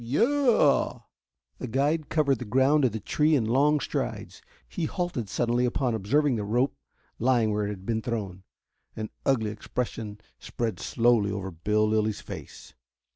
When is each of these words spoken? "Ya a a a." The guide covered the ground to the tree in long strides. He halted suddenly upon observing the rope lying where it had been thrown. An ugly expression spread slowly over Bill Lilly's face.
"Ya 0.03 0.23
a 0.23 0.49
a 0.49 0.87
a." 0.87 1.03
The 1.59 1.67
guide 1.67 2.09
covered 2.09 2.39
the 2.39 2.45
ground 2.45 2.81
to 2.81 2.89
the 2.89 2.99
tree 2.99 3.35
in 3.35 3.45
long 3.45 3.79
strides. 3.79 4.41
He 4.67 4.85
halted 4.85 5.29
suddenly 5.29 5.63
upon 5.63 5.93
observing 5.93 6.37
the 6.37 6.43
rope 6.43 6.73
lying 7.19 7.53
where 7.53 7.65
it 7.65 7.69
had 7.69 7.85
been 7.85 8.01
thrown. 8.01 8.41
An 8.95 9.11
ugly 9.27 9.51
expression 9.51 10.19
spread 10.39 10.79
slowly 10.79 11.29
over 11.29 11.51
Bill 11.51 11.87
Lilly's 11.87 12.19
face. 12.19 12.73